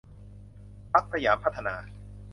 [0.91, 1.75] พรรคสยามพัฒนา